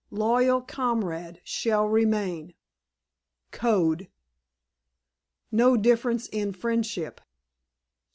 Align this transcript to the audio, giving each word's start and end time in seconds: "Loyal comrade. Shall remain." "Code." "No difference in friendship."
"Loyal 0.09 0.61
comrade. 0.63 1.41
Shall 1.43 1.85
remain." 1.87 2.55
"Code." 3.51 4.09
"No 5.51 5.77
difference 5.77 6.25
in 6.29 6.53
friendship." 6.53 7.21